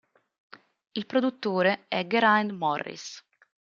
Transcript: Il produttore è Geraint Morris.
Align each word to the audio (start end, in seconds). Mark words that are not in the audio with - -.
Il 0.93 1.05
produttore 1.05 1.85
è 1.87 2.07
Geraint 2.07 2.49
Morris. 2.53 3.23